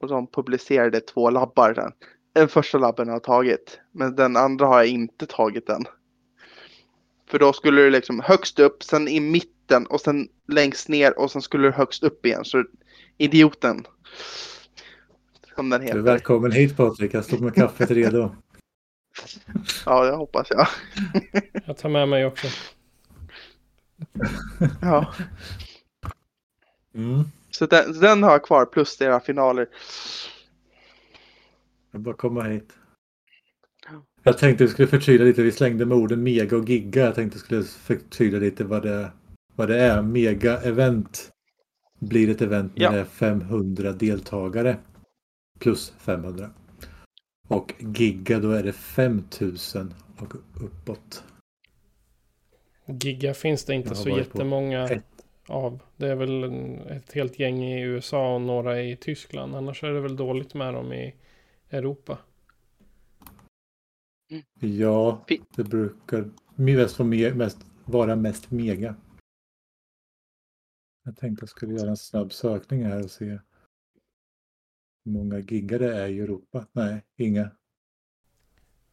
[0.00, 1.92] och de publicerade två labbar sen.
[2.32, 3.80] Den första labben har jag tagit.
[3.92, 5.84] Men den andra har jag inte tagit än.
[7.30, 11.30] För då skulle du liksom högst upp, sen i mitten och sen längst ner och
[11.30, 12.44] sen skulle du högst upp igen.
[12.44, 12.64] Så
[13.18, 13.86] idioten.
[15.54, 16.00] Som den Du är heter.
[16.00, 17.14] välkommen hit Patrik.
[17.14, 18.34] Jag står med kaffet redo.
[19.86, 20.66] Ja, det hoppas jag.
[21.66, 22.46] Jag tar med mig också.
[24.82, 25.14] Ja.
[26.94, 27.24] Mm.
[27.50, 29.68] Så den, den har jag kvar plus era finaler.
[31.90, 32.72] Jag bara komma hit.
[34.22, 35.42] Jag tänkte vi skulle förtydliga lite.
[35.42, 37.04] Vi slängde med orden mega och giga.
[37.04, 39.12] Jag tänkte vi skulle förtydliga lite vad det,
[39.54, 40.02] vad det är.
[40.02, 41.30] Mega-event
[42.00, 42.90] blir ett event när Ja.
[42.90, 44.76] det är 500 deltagare.
[45.58, 46.50] Plus 500.
[47.48, 51.24] Och giga då är det 5000 och uppåt.
[52.86, 55.04] Giga finns det inte så jättemånga ett.
[55.48, 55.82] av.
[55.96, 56.44] Det är väl
[56.90, 59.54] ett helt gäng i USA och några i Tyskland.
[59.54, 61.14] Annars är det väl dåligt med dem i
[61.70, 62.18] Europa.
[64.60, 68.96] Ja, Fi- det brukar mest mest, vara mest mega.
[71.04, 73.38] Jag tänkte jag skulle göra en snabb sökning här och se
[75.04, 76.66] hur många giggar det är i Europa.
[76.72, 77.50] Nej, inga.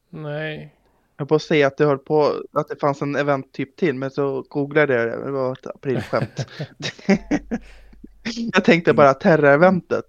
[0.09, 0.75] Nej,
[1.17, 4.11] Jag får säga att det höll på att det fanns en event typ till men
[4.11, 5.25] så googlade jag det.
[5.25, 6.47] Det var ett aprilskämt.
[8.53, 10.05] jag tänkte bara Terra-eventet.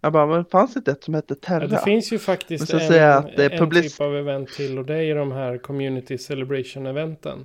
[0.00, 1.66] Jag bara, men fanns det inte ett som hette Ja, Terra?
[1.66, 2.76] det finns ju faktiskt en,
[3.10, 7.44] att en typ av event till och det är de här Community Celebration-eventen.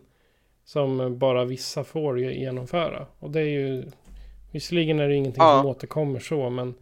[0.66, 3.08] Som bara vissa får ge- genomföra.
[3.20, 3.86] Och det är ju,
[4.52, 5.60] visserligen är det ingenting Ja.
[5.62, 6.74] som återkommer så, men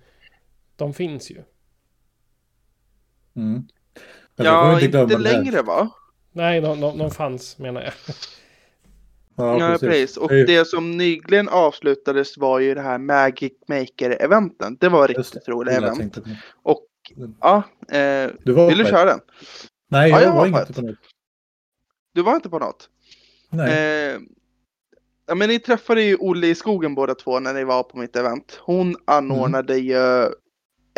[0.79, 1.43] de finns ju.
[3.35, 3.63] Mm.
[4.35, 5.23] Ja, inte, det här.
[5.23, 5.89] längre va?
[6.31, 7.93] Nej, de, de, de fanns menar jag.
[9.35, 10.17] Ja, Ja, precis.
[10.17, 14.77] Och Det det som nyligen avslutades var ju det här Magic Maker-eventen.
[14.79, 16.17] Det var riktigt jag event.
[16.63, 16.87] Och
[17.41, 19.19] ja, eh, Du var vill du köra den?
[19.87, 20.95] Nej, Ja, jag, jag var var inte på något.
[22.13, 22.89] Du var inte på något?
[23.49, 23.69] Nej.
[24.13, 24.19] Eh,
[25.27, 28.15] ja, men ni träffade ju Olle i skogen båda två när ni var på mitt
[28.15, 28.59] event.
[28.61, 30.27] Hon anordnade ju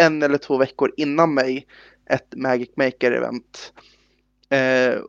[0.02, 1.68] en eller två veckor innan mig
[2.10, 3.74] ett Magic Maker-event.
[4.50, 5.02] Eh,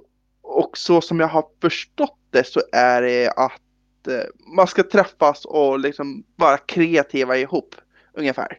[0.43, 5.45] och så som jag har förstått det så är det att eh, man ska träffas
[5.45, 7.75] och liksom vara kreativa ihop
[8.13, 8.59] ungefär.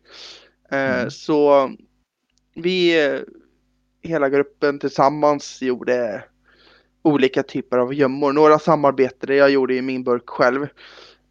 [0.72, 1.12] Eh, Mm.
[1.12, 1.72] Så
[2.56, 3.20] vi, eh,
[4.02, 6.24] hela gruppen tillsammans gjorde
[7.02, 8.34] olika typer av gömmor.
[8.34, 10.68] Några samarbetade, jag gjorde ju min burk själv.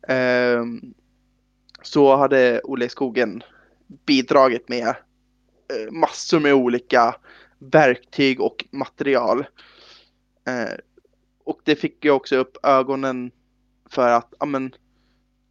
[0.08, 0.80] Ehm,
[1.82, 3.42] så hade Olle i skogen
[4.06, 7.14] bidragit med eh, massor med olika
[7.58, 9.46] verktyg och material.
[10.48, 10.74] Eh,
[11.44, 13.30] och det fick ju också upp ögonen
[13.90, 14.74] för att amen,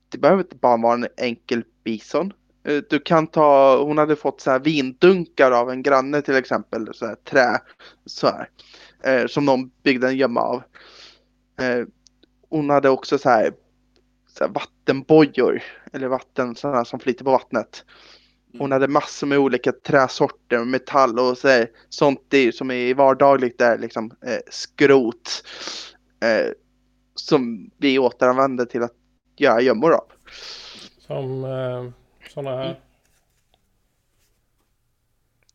[0.10, 2.34] det behöver inte bara vara en enkel bison.
[2.64, 6.94] Eh, du kan ta, hon hade fått så här vindunkar av en granne till exempel,
[6.94, 7.62] så här trä,
[8.06, 8.50] så här,
[9.04, 10.64] eh, som de byggde en gömma av.
[11.62, 11.86] Eh,
[12.50, 13.54] hon hade också så här,
[14.38, 15.62] så här vattenbojor,
[15.94, 17.86] eller vatten sådana som flyter på vattnet.
[18.58, 23.58] Hon hade massor med olika träsorter, metall och så här, sånt i, som är vardagligt
[23.58, 25.44] där, liksom eh, skrot.
[26.24, 26.52] Eh,
[27.16, 28.94] som vi återanvänder till att
[29.38, 30.06] göra gömmor av.
[30.98, 31.90] Som eh,
[32.34, 32.80] sådana här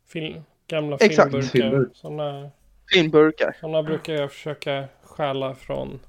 [0.08, 1.30] film, gamla Exakt.
[1.30, 1.50] filmburkar.
[1.50, 1.96] Filmburk.
[1.96, 2.50] Sådana,
[2.92, 3.56] Filmburkar.
[3.60, 6.00] sådana brukar jag försöka stjäla från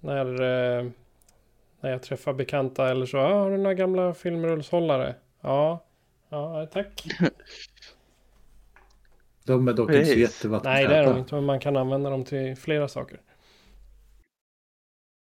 [0.00, 0.86] när, eh,
[1.80, 3.18] när jag träffar bekanta eller så.
[3.18, 5.14] Ah, har du några gamla filmrullshållare?
[5.40, 5.84] Ja,
[6.28, 7.04] ja tack.
[9.44, 10.18] De är dock inte så Precis.
[10.18, 10.74] jättevattentäta.
[10.74, 13.20] Nej, det är de inte, men man kan använda dem till flera saker.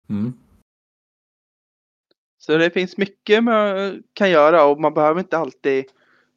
[0.09, 0.33] Mm.
[2.39, 5.85] Så det finns mycket man kan göra och man behöver inte alltid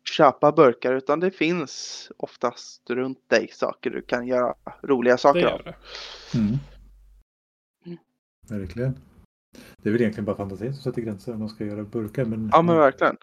[0.03, 5.61] köpa burkar utan det finns oftast runt dig saker du kan göra roliga saker av.
[5.63, 5.75] det.
[6.37, 6.57] Mm.
[7.85, 7.97] Mm.
[8.47, 8.99] Verkligen.
[9.77, 12.25] Det är väl egentligen bara fantasin som sätter gränser om man ska göra burkar.
[12.25, 13.17] Men, Ja men verkligen.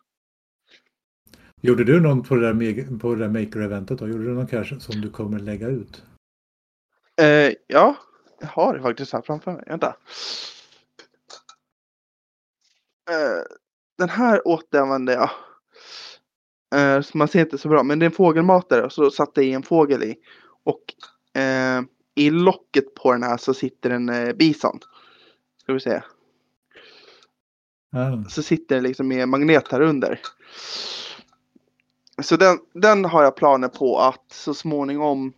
[1.66, 4.08] Gjorde du någon på det där, på det där maker-eventet då?
[4.08, 6.02] Gjorde du någon cash som du kommer lägga ut?
[7.20, 7.96] Eh, ja,
[8.40, 9.64] jag har det faktiskt här framför mig.
[9.66, 9.96] Vänta.
[13.10, 13.42] Eh,
[13.98, 15.30] den här återanvände jag.
[16.74, 19.40] Eh, så man ser inte så bra, men det är en fågelmatare och så satte
[19.40, 20.16] jag i en fågel i.
[20.64, 20.94] Och
[21.40, 21.82] eh,
[22.14, 24.78] i locket på den här så sitter en eh, bison.
[25.62, 26.02] Ska vi se.
[27.90, 28.24] Ja.
[28.28, 30.20] Så sitter den liksom med magnet här under.
[32.22, 35.32] Så den, den har jag planer på att så småningom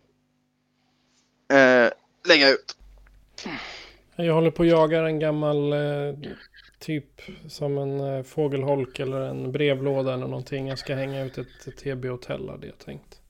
[1.53, 1.89] eh,
[2.27, 2.77] lägga ut.
[4.15, 5.79] Jag håller på att jaga en gammal eh,
[6.79, 10.67] typ som en eh, fågelholk eller en brevlåda eller någonting.
[10.67, 13.21] Jag ska hänga ut ett, TB-hotell hade jag tänkt.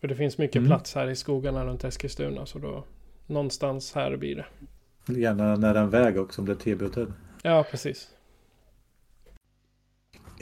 [0.00, 0.68] För det finns mycket Mm.
[0.68, 2.84] plats här i skogarna runt Eskilstuna så då
[3.26, 4.46] någonstans här blir det.
[5.20, 7.12] Gärna nära en väg också om det är TB-hotell.
[7.42, 8.08] Ja, precis.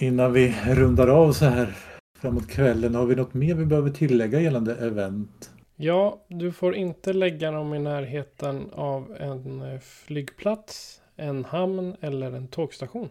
[0.00, 1.76] Innan vi rundar av så här
[2.18, 5.50] framåt kvällen, har vi något mer vi behöver tillägga gällande event?
[5.76, 12.32] Ja, du får inte lägga dem i närheten av en eh, flygplats, en hamn eller
[12.32, 13.08] en tågstation.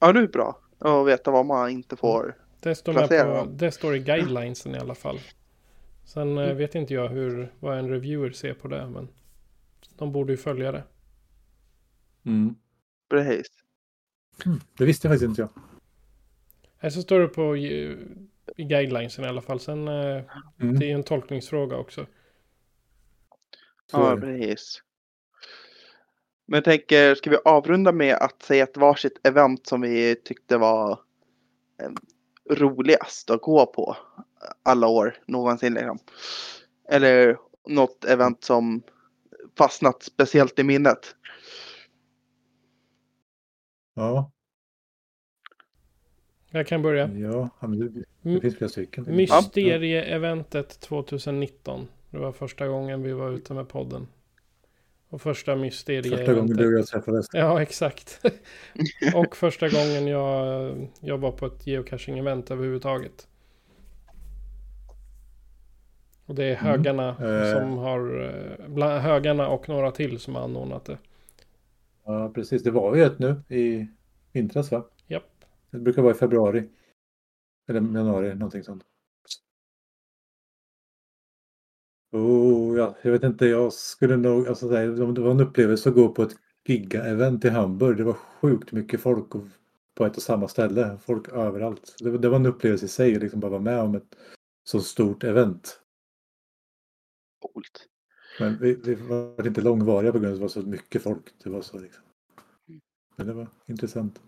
[0.00, 2.36] Ja, det är bra att veta vad man inte får.
[2.60, 5.18] Det står, Placera på, det står i guidelinesen i alla fall.
[6.04, 6.56] Sen eh, Mm.
[6.56, 9.08] vet inte jag hur, vad en reviewer ser på det, men
[9.98, 10.82] de borde ju följa det.
[12.26, 12.54] Mm.
[13.10, 13.46] Precis.
[14.78, 15.48] Det visste faktiskt inte jag.
[16.78, 17.96] Här så står det på i,
[18.56, 19.60] i guidelinesen i alla fall.
[19.60, 20.22] Sen eh,
[20.60, 20.78] Mm.
[20.78, 22.06] det är ju en tolkningsfråga också.
[23.92, 24.82] Ja, precis.
[26.46, 30.56] Men jag tänker, ska vi avrunda med att säga ett varsitt event som vi tyckte
[30.58, 30.90] var
[31.82, 31.90] eh,
[32.54, 33.96] roligast att gå på
[34.62, 35.98] alla år någonsin liksom.
[36.88, 37.36] Eller
[37.68, 38.82] något event som
[39.58, 41.16] fastnat speciellt i minnet.
[43.94, 44.30] Ja,
[46.50, 47.08] Jag kan börja.
[47.14, 48.40] ja, det, det Mm.
[48.40, 49.04] finns flera stycken.
[49.16, 51.88] Mysterie-eventet 2019.
[52.10, 54.06] Det var första gången vi var ute med podden.
[55.08, 57.26] Och första mysterie Första gången du och jag träffades.
[57.32, 58.20] Ja, exakt.
[59.14, 63.28] och första gången jag, jag var på ett geocaching-event överhuvudtaget.
[66.26, 66.64] Och det är Mm.
[66.64, 67.58] högarna Eh.
[67.60, 70.98] som har, eh, bland högarna och några till som har anordnat det.
[72.04, 72.62] Ja, precis.
[72.62, 73.88] Det var ju ett nu i
[74.32, 74.84] vintras va?
[75.06, 75.44] Japp.
[75.70, 76.68] Det brukar vara i februari.
[77.68, 78.84] Eller januari, någonting sånt.
[82.12, 86.08] Oh, ja, jag vet inte, jag skulle nog, alltså det var en upplevelse att gå
[86.08, 86.36] på ett
[86.68, 87.96] giga-event i Hamburg.
[87.96, 89.26] Det var sjukt mycket folk
[89.94, 90.98] på ett och samma ställe.
[91.02, 91.96] Folk överallt.
[91.98, 94.16] Det, var- det var en upplevelse i sig, att liksom bara vara med om ett
[94.64, 95.80] så stort event.
[97.40, 97.88] Coolt.
[98.38, 101.24] Men vi, vi var inte långvariga på grund av att det var så mycket folk.
[101.44, 102.02] Det var så liksom.
[103.16, 104.20] Men det var intressant.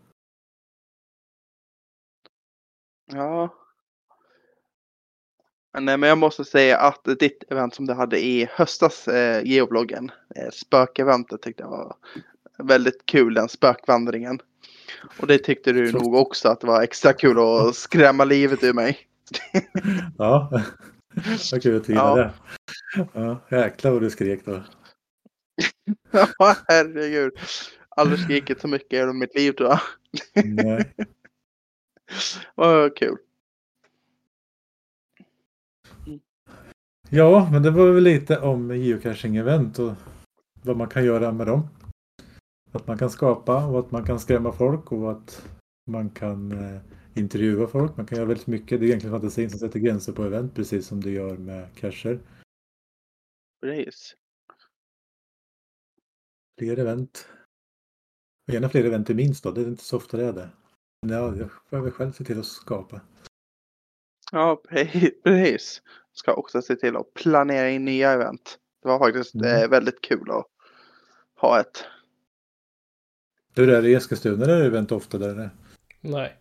[3.12, 3.55] Ja.
[5.79, 10.11] Nej, men jag måste säga att ditt event som du hade i höstas, eh, geobloggen,
[10.35, 11.97] eh, spökeventet tyckte jag var
[12.59, 14.38] väldigt kul, den spökvandringen.
[15.21, 18.73] Och det tyckte du nog också att det var extra kul att skrämma livet ur
[18.73, 18.99] mig.
[20.19, 20.62] Ja,
[21.53, 22.16] vad kul att tvivla Ja.
[22.16, 22.33] det.
[23.12, 24.62] Ja, jäklar vad du skrek då.
[26.38, 27.33] Ja, herregud.
[27.88, 29.81] Aldrig skrikit så mycket i mitt liv tror jag.
[30.44, 30.94] Nej.
[32.55, 33.16] Vad kul.
[37.11, 39.92] Ja, men det var väl lite om geocaching-event och
[40.62, 41.68] vad man kan göra med dem.
[42.72, 45.48] Att man kan skapa och att man kan skrämma folk och att
[45.87, 46.81] man kan eh,
[47.14, 47.96] intervjua folk.
[47.96, 48.81] Man kan göra väldigt mycket.
[48.81, 52.20] Det är egentligen fantasin som sätter gränser på event, precis som det gör med cacher.
[53.62, 54.16] Precis.
[56.59, 57.29] Fler event.
[58.48, 59.50] Och gärna fler event i minst då.
[59.50, 60.50] Det är inte så ofta det är det.
[61.03, 63.00] Men ja, jag behöver själv se till att skapa.
[64.33, 65.83] Ja, pre- precis.
[66.12, 68.59] Ska också se till att planera in nya event.
[68.83, 69.62] Det var faktiskt Mm.
[69.62, 70.46] eh, väldigt kul att
[71.40, 71.85] ha ett.
[73.56, 74.44] Hur är det i Eskilstuna?
[74.44, 75.29] Är det event ofta där?
[75.29, 75.50] Eller?
[76.00, 76.40] Nej.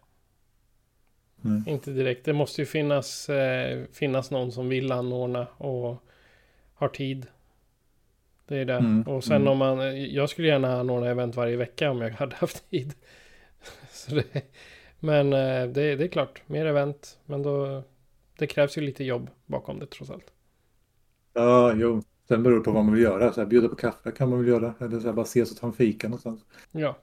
[1.45, 1.73] Nej.
[1.73, 2.25] Inte direkt.
[2.25, 6.03] Det måste ju finnas, eh, finnas någon som vill anordna och
[6.73, 7.25] har tid.
[8.47, 8.73] Det är det.
[8.73, 9.47] Mm, Och sen mm.
[9.47, 12.93] om man, jag skulle gärna anordna event varje vecka om jag hade haft tid.
[14.09, 14.43] Det,
[14.99, 17.19] men eh, det, det är klart, mer event.
[17.25, 17.83] Men då,
[18.37, 20.33] det krävs ju lite jobb bakom det trots allt.
[21.33, 22.01] Ja, jo.
[22.27, 23.33] Sen beror det på vad man vill göra.
[23.33, 24.73] Så här, bjuda på kaffe kan man väl göra.
[24.79, 26.45] Eller så här, bara ses och ta en fika någonstans.
[26.71, 26.97] Ja,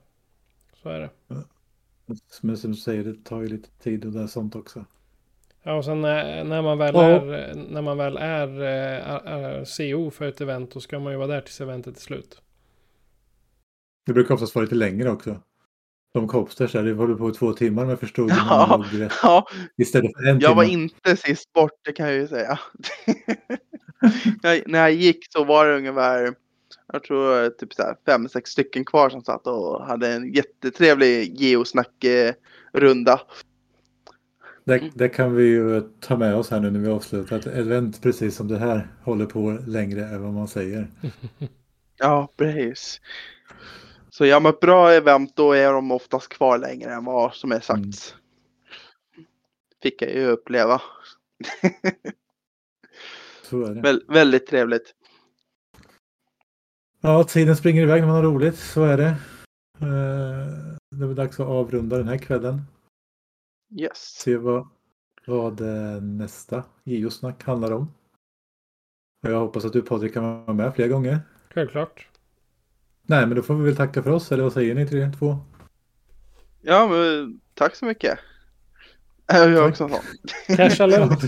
[0.82, 1.10] så är det.
[2.40, 4.84] Men som du säger, det tar ju lite tid och det är sånt också.
[5.62, 7.02] Ja, och sen när, när man väl Ja.
[7.04, 11.12] är, när man väl är, eh, är, är CO för ett event, då ska man
[11.12, 12.42] ju vara där tills eventet är slut.
[14.06, 15.40] Det brukar oftast vara lite längre också.
[16.12, 18.84] Som Kopsters där, det håller på i två timmar men förstod Ja.
[19.22, 19.46] Ja,
[19.76, 20.82] Istället för en jag var timme.
[20.82, 22.58] inte sist bort, det kan jag ju säga.
[24.42, 26.34] jag, när jag gick så var det ungefär,
[26.92, 31.40] jag tror typ så här fem, sex stycken kvar som satt och hade en jättetrevlig
[31.40, 33.20] geosnack-runda.
[34.64, 37.38] Det, det kan vi ju ta med oss här nu när vi avslutar.
[37.38, 40.88] Ett event precis som det här håller på längre än vad man säger.
[42.02, 43.00] Ja, precis.
[44.10, 47.52] Så ja, med ett bra event då är de oftast kvar längre än vad som
[47.52, 48.14] är sagts.
[49.82, 50.82] Fick jag ju uppleva.
[53.42, 53.80] Så är det.
[53.80, 54.94] Vä väldigt trevligt.
[57.00, 58.56] Ja, tiden springer iväg när man har roligt.
[58.58, 59.06] Så är det.
[59.80, 62.62] Eh, Det är dags att avrunda den här kvällen.
[63.78, 63.96] Yes.
[63.98, 64.68] Se vad,
[65.26, 67.92] vad eh, nästa geosnack handlar om.
[69.26, 71.20] Jag hoppas att du Patrik kan vara med fler gånger.
[71.54, 72.08] Självklart.
[73.02, 74.32] Nej, men då får vi väl tacka för oss.
[74.32, 74.86] Eller vad säger ni?
[74.86, 75.38] Tre, två?
[76.60, 78.18] Ja, men tack så mycket.
[79.26, 80.56] Jag också sån.
[80.56, 81.22] Casha lugnt.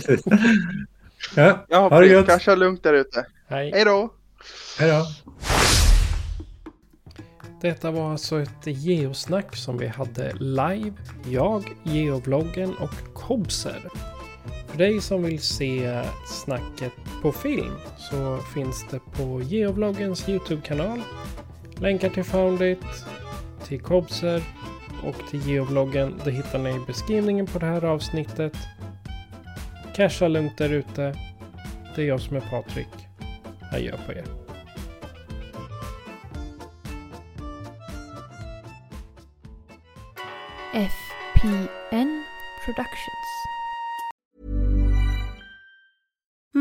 [1.37, 2.27] Ja, Ja, ha det gött.
[2.27, 3.27] Kanske lugnt där ute.
[3.47, 3.71] Hej.
[3.75, 4.15] Hej då!
[4.79, 5.05] Hej då.
[7.63, 10.93] Detta var alltså ett geosnack som vi hade live.
[11.31, 13.83] Jag, geobloggen och Kobser.
[14.67, 16.93] För dig som vill se snacket
[17.23, 21.01] på film så finns det på geobloggens Youtube-kanal.
[21.77, 22.85] Länkar till Foundit,
[23.69, 24.43] till Kobser
[25.05, 28.57] och till geobloggen det hittar ni i beskrivningen på det här avsnittet.
[29.97, 31.17] Casha lugnt där ute.
[31.97, 33.09] Det är jag som är Patrik.
[33.73, 34.42] Adjö på er.
[40.73, 42.25] FPN
[42.63, 43.22] Production.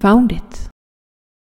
[0.00, 0.49] found it.